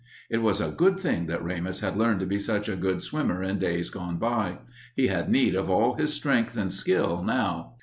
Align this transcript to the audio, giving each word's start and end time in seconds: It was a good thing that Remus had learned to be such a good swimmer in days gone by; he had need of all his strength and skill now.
It 0.31 0.39
was 0.39 0.59
a 0.59 0.69
good 0.71 0.99
thing 0.99 1.27
that 1.27 1.43
Remus 1.43 1.81
had 1.81 1.95
learned 1.95 2.21
to 2.21 2.25
be 2.25 2.39
such 2.39 2.67
a 2.67 2.75
good 2.75 3.03
swimmer 3.03 3.43
in 3.43 3.59
days 3.59 3.91
gone 3.91 4.17
by; 4.17 4.57
he 4.95 5.09
had 5.09 5.29
need 5.29 5.53
of 5.53 5.69
all 5.69 5.93
his 5.93 6.11
strength 6.11 6.57
and 6.57 6.73
skill 6.73 7.21
now. 7.21 7.75